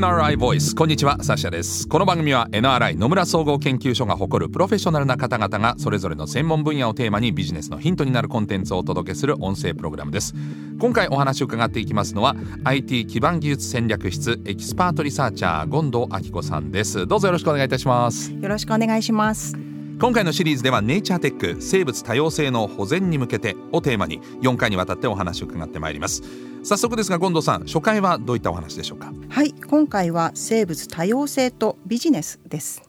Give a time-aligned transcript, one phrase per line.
[0.00, 1.86] NRI ボイスこんにちはサッシャです。
[1.86, 10.34] この番組は NRI 野村総合研究所が誇るプロフェッショナルな方々がそれぞれの専門分野をテーマにビジネスのヒントになるコンテンツをお届けする音声プログラムです。
[10.80, 12.34] 今回お話を伺っていきますのは
[12.64, 17.06] IT 基盤技術戦略室エキスパートリサーチャー権藤亜希子さんです。
[17.06, 18.32] どうぞよろしくお願いいたします。
[18.32, 19.69] よろしくお願いします。
[20.00, 26.22] 今回のシリーズではネイチャーテック生物多様性の保全に向けてをテーマに4回にわたってお話を伺ってまいります。
[26.62, 29.12] 早速ですが権藤さん初回はどういったお話でしょうか？
[29.28, 32.82] はい今回は生物多様性とビジネスです。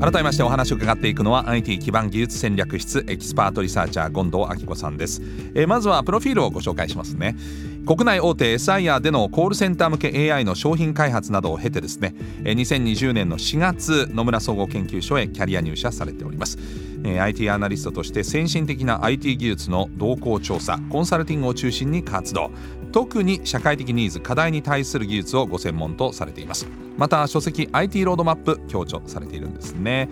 [0.00, 5.20] 改めましてお話を伺っていくのは IT 基盤技術戦略室エキスパートリサーチャー権藤亜希子さんです、
[5.54, 7.36] えー、まずはプロフィールをご紹介しますね。
[7.86, 16.56] 国内大手 SIer でのコールセンター向け AI の商品開発などを経てですね2020年の4月野村総合研究所へキャリア入社されております。
[17.02, 22.50] IT アナリストとして先進的な IT 技術の動向調査コンサルティングを中心に活動。
[22.92, 26.66] 特に社会的ニーズ課題に対する技術をご専門とされています。
[26.96, 30.08] また書籍 IT ロードマップ強調されているんですね。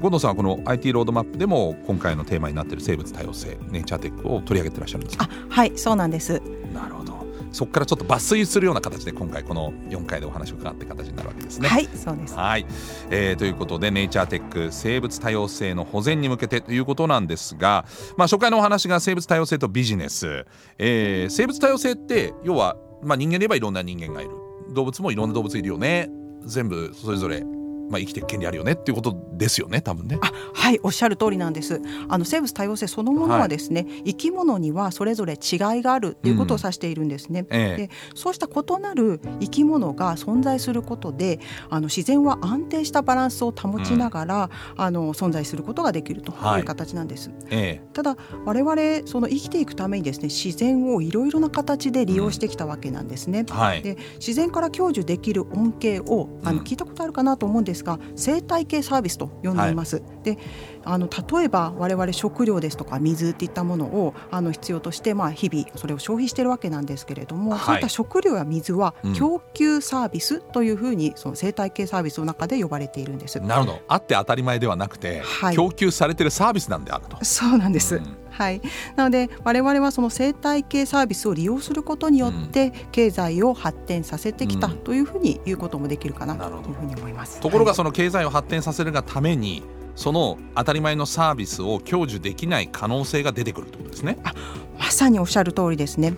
[0.00, 5.28] 権藤さんはこの IT ロードマップでも今回のテーマになっている生物多様性ネイチャーテックを取り上げてらっしゃるんですか？
[5.48, 6.42] はいそうなんです。
[6.74, 7.21] なるほど
[7.52, 11.68] そこからちょっと抜粋するような形で今回この4回でお話を伺って形になるわけですね。
[11.68, 12.34] はいそうです。
[12.34, 12.66] はい、
[13.10, 17.84] えー、ということでネイチャーテック生物多様性の保全に向けてということなんですが、
[18.16, 20.46] まあ、初回のお話が生物多様性とビジネス、
[20.78, 24.30] えー、生物多様性って要は、まあ、人間で言えばいろんな人間がいる。
[24.74, 26.10] 動物もいろんな動物いるよね。
[26.44, 27.44] 全部それぞれ
[27.92, 30.18] まあ、生きていく権利あるよねっていうことですよね多分ね。
[30.22, 31.82] あはいおっしゃる通りなんです。
[32.08, 37.40] あの生物多様性そのものはですね、はい、生き物にはそれぞれ違いがあるっていうことを指しているんですね。
[37.40, 37.46] うん。
[37.50, 47.28] ええ、でそうした異なる生き物が存在することであの自然は安定したバランスを保ちながら、うん、あの存在することができるという形なんです。
[47.28, 53.40] はいえ、ただ我々その生きていくためにですね自然をいろいろな形で利用してきたわけなんですね。
[53.40, 53.54] うん。
[53.54, 59.96] はい、で自然から享受できる恩恵をあの聞いたことあるかなと思うんですですが生態系サービスと呼んでいます。
[59.96, 60.38] はい、で
[60.84, 73.40] あの例えば我々食料ですとか水っていったものをあの必要としてまあ日々それを消費しているわけなんですけれども、はい、そういった食料や水は供給サービスというふうにその生態系サービスの中で呼ばれているんです。
[73.40, 73.80] なるほど。
[73.88, 77.24] あって当たり前ではなくて、はい、供給されているサービスなんであると。
[77.24, 78.60] そうなんです、うんはい、
[78.96, 87.40] なので我々はその生態系サービスを利用することによって経済を発展させてきたというふうに言うこともできるかなというふうに思います。
[87.40, 89.62] ところがその経済を発展させるがために
[89.94, 94.18] その当たり前のサービスを享受できない可能性が出てくるということですね。
[94.24, 94.32] あ
[94.78, 96.14] まさにおっしゃる通りですね。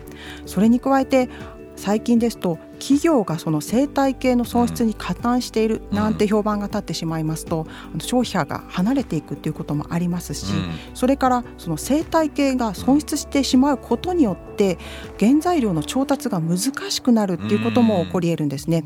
[0.46, 1.28] それに加えて
[1.77, 14.79] 最近ですと企業がその生態系の損失に加担しているなんて評判が立ってしまいますと、うん、消費者が離れていくということもありますし、うん、それからその生態系が損失してしまうことによって
[15.19, 16.59] 原材料の調達が難
[16.91, 18.85] しくなるっていうことも起こり得るんですね。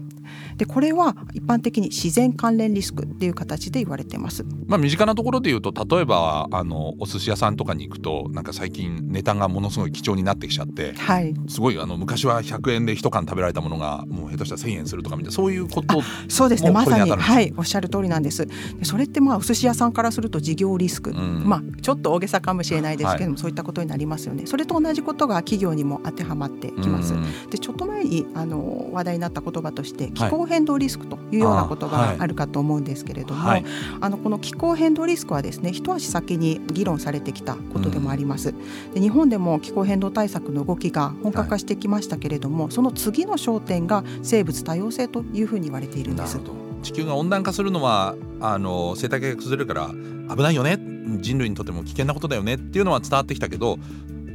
[0.58, 4.44] でこれは一般的に自然関連リスクっていう形で言われてます。
[4.66, 16.70] まあ身近なところで言うと例えばあのお寿司屋さんとかに行くとなんか最近ネタがものすごい貴重になってきちゃって、はい、すごいあの昔は100円で一缶食べられたものがもう下手したら1,000円するとかみたいなそういうことそうですね。
[16.72, 17.54] まさにはい。
[17.56, 18.44] おっしゃる通りなんです。
[18.46, 18.52] で
[18.84, 24.46] それってまあお寿司屋さんからすると事業リスク、うん、まあちょっと大げさかもしれないですけども、はい、そういったことになりますよね。
[24.46, 27.14] それと同じことが企業にも当てはまってきます。
[27.50, 33.64] でちょっと前にあの話題になった言葉として気候変動リスクというような言葉があるかと思うんですけれども、あはい、
[34.00, 38.54] あのこの気候変動リスクはですね一足先に議論されてきたことでもあります。
[38.94, 46.41] で日本でも気候変動対策の動きが本格化してきましたけれども、はい、その次の焦点が生物多様性というふうに言われているんです。
[46.82, 49.91] 地球が温暖化するのはあの生態系が崩れるから
[50.34, 50.78] 危ないよね
[51.20, 53.78] 人類にとっても危険なことだよねっていうのは伝わってきたけど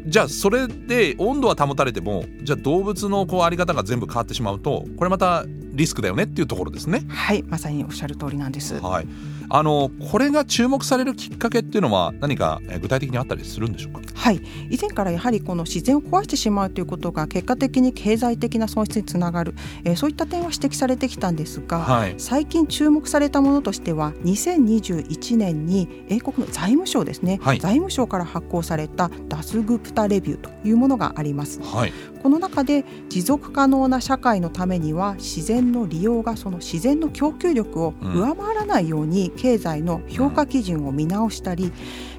[0.06, 7.03] じゃあそれで温度は保たれてもじゃあ動物のこうあり方が全部変わってしまうとこれまたリスクだよねっていうところですね。
[7.09, 8.79] はいまさにおっしゃる通りなんです。
[8.79, 9.08] はい、
[9.49, 14.01] あのこれが注目されるきっかけっていうのは何か具体的にあったりするんでしょうか？
[14.13, 14.41] はい。
[14.69, 31.61] 以前からやはりこの自然を壊してしまうということが結果的に経済的な損失につながる、えー、そういった点は指摘されてきたんですが、はい、最近注目されたものとしては2021年に英国の財務省ですね、はい、財務省から発行されたダスグプタレビューというものがあります。
[31.61, 41.72] はい、この中で持続可能な社会のためには自然の利用がその自然の供給力を上回らないように経済の評価基準を見直したり、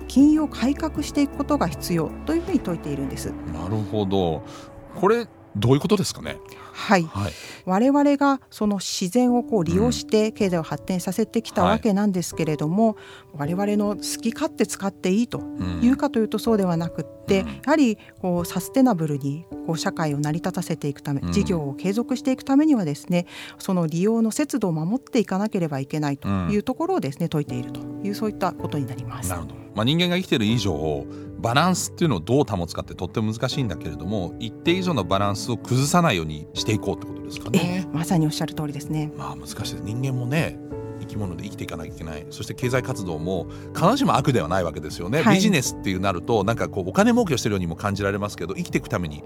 [0.09, 3.33] 金融を改革していくことが必要というふうに説いているんです。
[3.53, 4.43] なるほど
[4.95, 6.39] これどういうことですかね？
[6.73, 7.33] はい、はい、
[7.65, 12.97] 我々がその自然をこう利用して経済を発展させてきたわけなんですけれども、
[13.33, 15.41] うんはい、我々の好き勝手使っていいと
[15.81, 23.27] いうかというとそうではなくって、うん、やはりこうサステナブルにこう社会を成り立たせていくため、事業を継続していくためにはですね
[23.59, 29.31] その利用の節度を守っていかなければいけないというところをですね、説いているというそういったことになります。
[29.31, 29.55] なるほど。
[29.75, 31.05] まあ、人間が生きている以上
[31.45, 37.87] バランスっていうのをどう保つかってとっても難しいんだけれども一定以上のバランスを崩さないようにしていこうってことですかね。
[37.93, 39.13] まさにおっしゃる通りですね。
[39.15, 39.75] まあ難しいです。
[39.83, 40.59] 人間もね
[41.01, 42.27] 生き物で生きていかなきゃいけない。
[42.31, 49.23] そして経済活動も必ずしも悪ではないわけですよね、はい、ビジネスっていうなるとなんかこうお金儲けをしてるようにも感じられますけど生きていくために。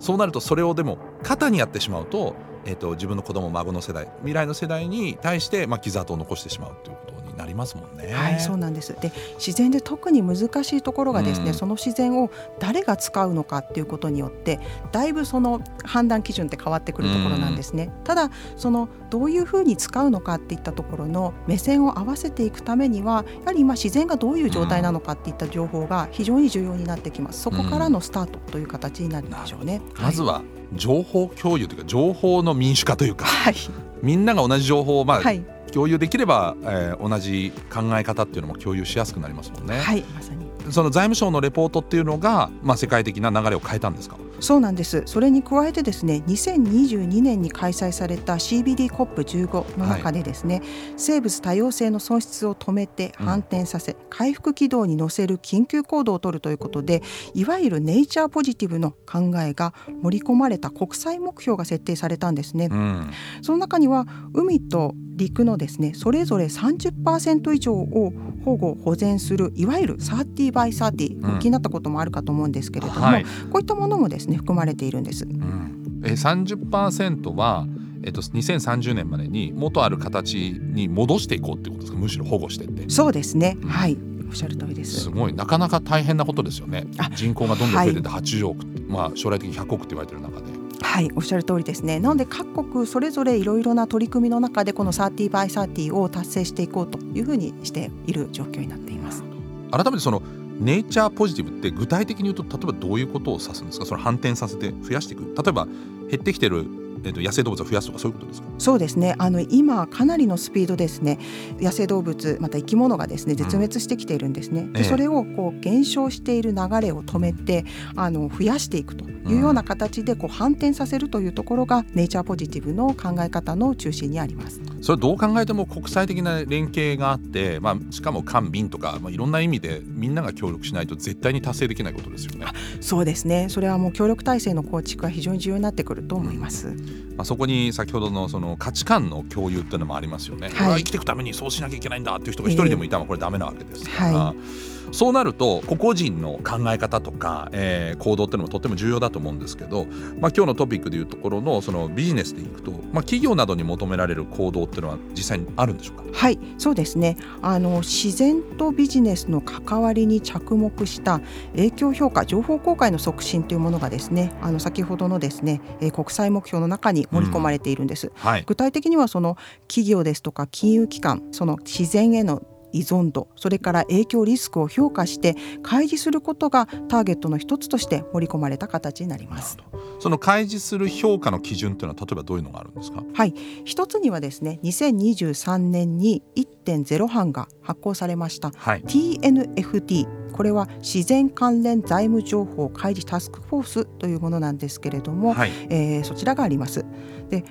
[0.00, 2.34] そうなるとそれをでも肩にやってしまうと,、
[2.68, 8.12] えーと、自分の子供孫の世代未来の世代に対して、まあ、傷跡を残してしまうということなりますもんね。
[8.12, 8.94] はい、そうなんです。
[9.00, 14.58] で、自然で特に難しいところがですね、うん、その自然を誰が使うのかっていうことによって、
[14.92, 17.92] だいぶその判断基準って変わってくるところなんですね。
[17.96, 27.42] うん、ただ、そのどういうふうに使うのかっていったところの目線を合わせていくためには、やはり今自然がどういう状態なのかっていった情報が非常に重要になってきます。
[27.42, 29.80] そこからのスタートという形になるんでしょうね。
[29.96, 30.42] うん、まずは
[30.74, 33.54] 情報共有というか情報の民主化というか、はい、
[34.02, 35.42] みんなが同じ情報をまあ、はい。
[35.70, 39.78] 共有できれば、えー、同じ考え方っていうのも共有しやすくなりますもんね。
[39.78, 40.46] はいまさに。
[40.72, 44.16] その財務省のレポートっていうのが、まあ、世界的な流れを変えたんですか？
[44.40, 45.02] そうなんです。
[45.06, 50.64] それに加えてですね2022年に開催された CBD COP15 の中でですね、はい、
[50.96, 57.02] 生物多様性の損失を止めて反転させ、うん、回復軌道に乗せる緊急行動を取るということで
[57.34, 63.10] いわゆるネイチャーポジティブの考えが盛り込まれた国際目標が設定されたんですね、うん、
[63.42, 68.12] その中には海と陸のですねそれぞれ30%以上を
[68.44, 75.24] 保護保全するいわゆる30 by 30、うん、気になったこともあるかと思うんですけれども、はい、こういったものもですね含まれているんです。
[75.24, 77.66] うん、え30%は
[78.04, 81.98] えっと、2030年までに元ある形に戻していこうっていうことですか？
[81.98, 82.88] むしろ保護してって。
[82.88, 83.98] そうですね、うん、はい。
[84.28, 85.00] おっしゃる通りです。
[85.00, 85.32] すごい。
[85.32, 86.86] なかなか大変なことですよね。
[87.16, 90.46] 人口がどんどん増えてて80億、はい、まあ将来的に100億って言われてる中で。
[90.80, 91.10] はい。
[91.16, 91.98] おっしゃる通りですね。
[91.98, 99.24] なので各国それぞれいろいろな取り組みの中でこの30 by 30を達成していこうというふうにしている状況になっています。
[99.72, 100.22] 改めてその
[100.58, 103.86] ネイチャーポジティブって具体的に言うと例えばどういうことを指すんですか？
[103.86, 105.22] その反転させて増やしていく。
[105.24, 105.66] 例えば
[106.10, 106.66] 減ってきてる
[107.04, 108.48] えー、と野生動物を増やすとかそういうことですか？
[108.58, 109.14] そうですね。
[109.18, 111.18] あの今かなりのスピードですね。
[111.60, 117.64] 野生動物また生き物がですね絶滅してきているんですね、うん、でそれをこう減少している流れを止めて
[117.96, 124.60] あの増やしていくというような形でこう反転させるというところがネイチャーポジティブの考え方の中心にあります。
[124.80, 132.46] それどう考えても国際的な連携があって、まあ、しかも官民とか、まあ、いろんな意味でみんなが協力しないと絶対に達成できないことですよね。
[132.80, 133.48] そうですね。
[133.48, 149.86] それはもう協力体制の構築は非常に重要になってくると思います、うんまあ、そこに先ほどのその価値観の共有っていうのもありますよね、はい、生きていくためにそうしなきゃいけないんだっていう人が一人でもいたらこれダメなわけですから、えーはい、そうなると個々人の考え方とか、えー、行動っていうのもとっても重要だと思うんですけど、
[150.20, 156.04] まあ、今日のトピックでいうところのそのビジネスでいくと、まあ、企業などに求められる行動っていうのは実際にあるんでしょうか？
[156.12, 157.16] はいそうですね。
[157.42, 161.20] あの自然とビジネスの関わりに着目した
[161.52, 168.08] 影響評価情報公開の促進というものがですねあの先ほどのですね、えー、国際目標の中に盛り込まれているんです。
[168.08, 179.56] うんはい、具体的にはその企業ですとか金融機関その自然への依存度それから影響リスクを評価して開示することがターゲットの一つとして盛り込まれた形になります。
[180.00, 183.02] その開示する評価の基準というのは例えばどういうのがあるんですか？
[183.12, 183.34] はい。
[183.64, 196.84] 一つにはですね2023年に1.0版が発行されました、はい、TNFD これは自然関連財務情報開示タスクフォースというものなんですけれども、はい、えー、そちらがあります。
[197.30, 197.44] で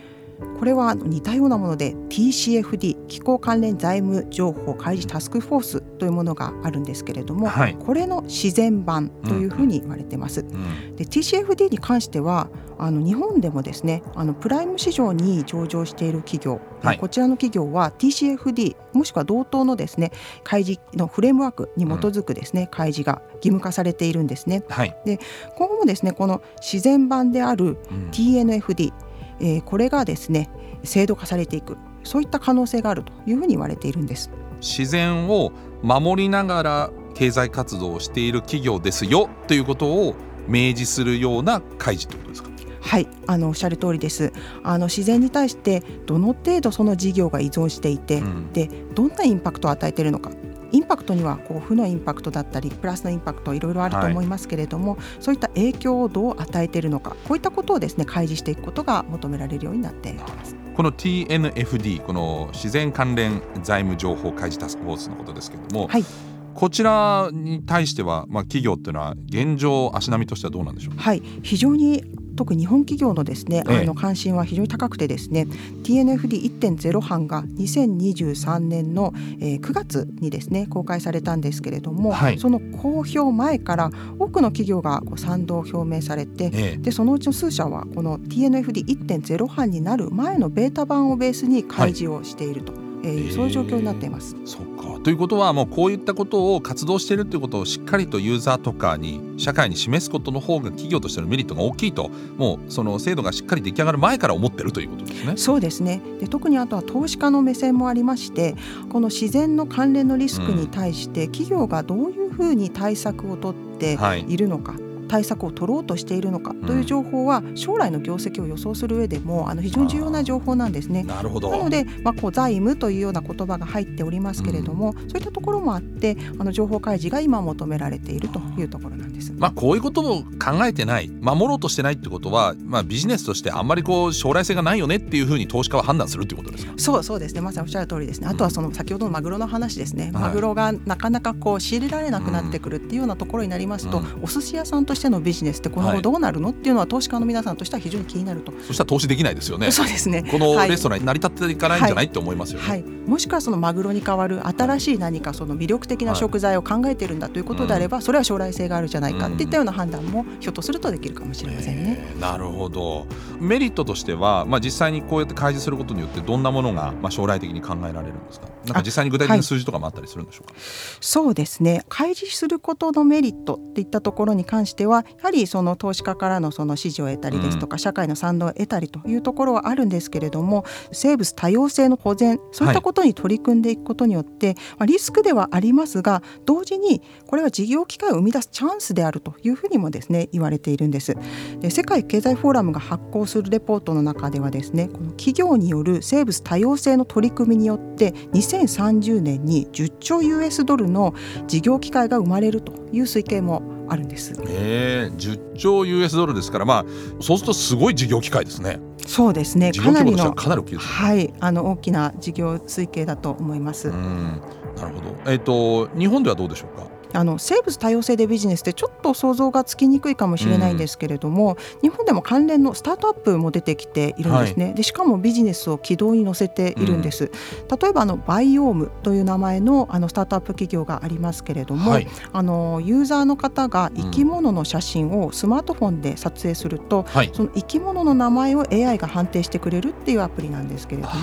[0.60, 10.42] これは似たようなもので TCFD 気候関連財務情報開示タスクフォースというものがあるんですけれども、はい、これの自然版というふうに言われてます。
[10.42, 20.12] うん、で TCFD に関してはあの日本でもですねあのプライム市場に上場している企業、はい、こちらの企業は TCFD もしくは同等のですね
[20.44, 24.64] 開示のフレームワークに基づくですね、うん、開示が義務化されているんですね。
[24.70, 25.20] はい、で
[25.56, 27.78] 今後もですねこの自然版である
[28.12, 29.07] TNFD、うん
[29.40, 30.50] えー、これがですね
[30.84, 34.30] 制度化されていくそういった可能性があるというふうに言われているんです。
[34.62, 35.52] 自然を
[35.84, 40.16] 守りながら経済活動をしている企業ですよということを
[40.48, 42.50] 明示するような開示ということですか？
[42.80, 44.32] はいあのおっしゃる通りです。
[44.64, 50.32] あの自然に対してどの程度その事業が依存していて、うん、でどんなインパクトを与えているのか
[50.72, 60.56] インパクトにはこう負のインパクトだったりプラスのインパクトいろいろあると思いますけれども、はい、そういった影響をどう与えているのかこういったことをですね開示していくことが求められるようになっています。
[60.76, 66.06] この TNFD この自然関連財務情報開示タスクフォースのことですけれども、はい、
[66.54, 70.96] こちらに対しては、まあ、企業っていうのは現状足並みとしてはどうなんでしょう？
[70.96, 71.24] はい。
[71.42, 72.04] 非常に
[72.38, 75.48] 特に日本企業のですね、あの関心は非常に高くてですね、
[75.84, 83.90] TNFD1.0 版が2023年の、えー、9月にですね公開されたんですけれども、はい、その公表前から
[84.20, 92.72] 多くの企業がこう賛同を表明されて、ええ、でそのうちの数社はこの TNFD1.0 版になる前のベータ版をベースに開示をしていると。
[92.72, 94.36] はいえー、そういう状況になっています。
[94.46, 105.34] そっかということはもうこういったことを活動しているということをしっかりとユーザーとかに社会に示すことの方が企業としてのメリットが大きいともうその制度がしっかり出来上がる前から思ってるということですね。
[105.38, 108.56] そうですねで特にあとは投資家の目線もありまして
[108.90, 114.74] この自然の関連のリスクに対して企業がどういうふうに対策を取っているのか。
[114.74, 121.04] はい対策を取ろうとしているのかという情報は将来の業績を予想する上でもあの非常に重要な情報なんですね。
[121.04, 121.50] なるほど。
[121.52, 129.34] なので、まあ、こう財務というような言葉が入っておりますけれども、うん、そういったところもあってあの情報開示が今求められているというところなんです。
[129.38, 136.74] まあ、こういうことを考えてない守ろうとしてないってことは、まあ、ビジネスとしてあんまりこう将来性がないよねっていうふうに投資家は判断するっていうことですか？
[136.78, 137.42] そうそうですね。
[137.42, 138.28] まさにおっしゃる通りですね。
[138.28, 148.52] あとはその先ほどのマグロの話ですね、うん、マグロがなかなかこう仕入れられなくなってくるっていうようなところになりますと、うん、お寿司屋さんとしてのビジネスって今後どうなるの、はい、っていうのは投資家の皆さんとしては非常に気になると。
[148.68, 149.72] そしたら投資できないですよね。
[149.72, 150.24] そうですね。
[150.30, 162.00] このレストランに成り立っていかないんじゃない、はい、って思いますよね、はい、もしくはそのマグロに代わる新しい何かその魅力的な食材を考えているんだということであれば、それは将来性があるじゃないかっていったような判断もひょっとするとできるかもしれませんね。
[162.14, 163.06] えー、なるほど。
[163.40, 168.48] メリットとしては、まあ、実際にこうやって開示することによってどんなものが、まあ、将来的に考えられるんですか？
[168.66, 170.62] なんか実際に具体的な数字とかもあったりするんでしょうか、はい、
[171.00, 171.86] そうですね。
[171.88, 191.16] 開示することのメリットっていったところに関してはやはりその投資家からのその支持を得たりですとか、うん、社会の賛同を得たりというところはあるんですけれども生物多様性の保全そういったことに取り組んでいくことによって、はい、まあ、リスクではありますが同時にこれは事業機会を生み出すチャンスであるというふうにもですね言われているんです。
[191.60, 201.14] で世界経済フォーラムが発行するレポートの中ではですねこの企業による生物多様性の取り組みによって2030年に10兆 US ドルの
[201.48, 204.34] 事業機会が生まれるという推計もあるんです。
[204.48, 206.86] えー、10兆 US ドルですから、まあ、
[207.22, 208.80] そうするとすごい事業機会ですね。
[209.06, 209.72] そうですね。
[209.72, 213.90] かなりのかなり大きいです、ね、はい、あの大きな事業推計だと思います。
[213.90, 214.42] うん
[214.76, 215.32] なるほど。
[215.32, 216.97] えっ、ー、と日本ではどうでしょうか？
[217.14, 241.16] あの生物多様性でビジネスってちょっと想像がつきにくいかもしれないんですけれども、うん、日本でも関連のスタートアップも出てきているんですね、はい、でしかもビジネスを軌道に乗せているんです、うん、例えばあのバイオームという名前のあのスタートアップ企業がありますけれども、はい、あのユーザーの方が生き物の写真をスマートフォンで撮影すると、はい、その生き物の名前を AI が判定してくれるっていうアプリなんですけれども、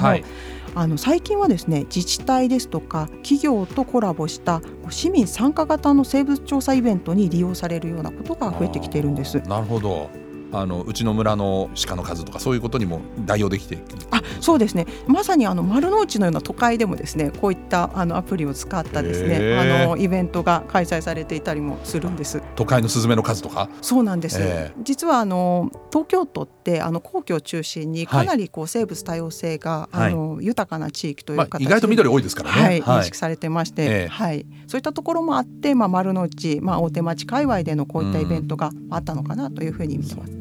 [0.76, 9.40] あの最近はですね自治体ですとか企業とコラボした市民参加型の生物調査イベントに利用されるようなことが増えてきているんです。
[9.42, 10.10] なるほど
[10.54, 13.78] あのうちの村の鹿の数とかそういうことにも代用できて
[14.10, 14.86] あそうですね。
[15.06, 22.42] まさにあの丸の内のような都会でもですねこういったあのアプリを使ったですねあのイベントが開催されていたりもするんです。
[22.56, 23.68] 都会のスズメの数とか？
[23.80, 24.40] そうなんです、
[24.82, 40.32] 実はあの東京都ってあの皇居を中心にかなりこう生物多様性が、はい、あの豊かな地域という形で、まあ、意外と緑多いですからね、はい、認識されてまして、はい、そういったところもあって、まあ、丸の内、まあ、大手町界隈でのこういったイベントがあったのかなというふうに見てます。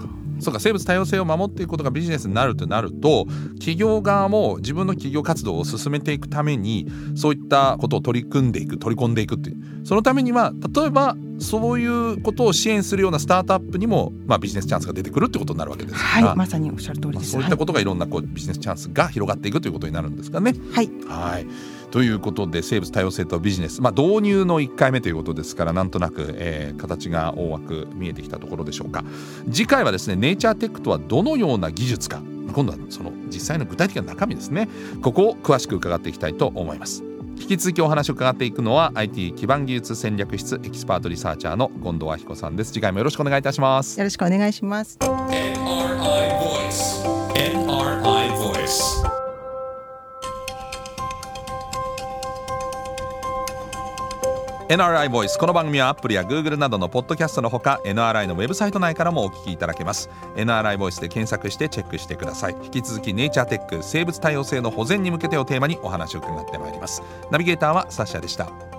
[0.44, 9.58] うんそうか生物多様性を守っていくことがビジネスになるとなると企業側も自分の企業活動を進めていくためにそういったことを取り組んでいく取り込んでいくっていう。
[9.84, 20.54] そのためには例えばそういうことを支援するようなスタートアップにも、まあ、ビジネスチャンスが出てくるってことになるわけですはいまさにおっしゃる通りです、まあ、そういったことがいろんなこうビジネスチャンスが広がっていくということになるんですかね。
[20.72, 20.90] はい。
[21.08, 21.48] はい
[21.94, 29.04] ということで生物多様性とビジネス、まあ、導入の1回目ということですからなんとなく、えー、形が大枠見えてきたところでしょうか。
[29.52, 32.24] 次回はですねネイチャーテックとはどのような技術か。
[32.52, 34.68] 今度はその実際の具体的な中身ですね。
[35.04, 37.04] ここを詳しく伺っていきたいと思います。
[37.40, 42.74] 引き続きお話を伺っていくのは IT 基盤技術戦略室エキスパートリサーチャーの権藤亜希子さんです。
[42.74, 44.00] 次回もよろしくお願いいたします。
[44.00, 44.98] よろしくお願いします。
[44.98, 47.04] NRI Voice
[47.36, 49.23] NRI Voice
[54.74, 60.10] NRI ボイスこの番組はアップルや Google などのポッドキャストのほか NRI のウェブサイト内からもお聞きいただけます。
[60.36, 62.56] NRI ボイスで検索してチェックしてください。
[62.64, 67.04] 引き続きネイチャーテック生物多様性の保全に向けてをテーマにお話を伺ってまいります。
[67.30, 68.73] ナビゲーターはサッシャでした。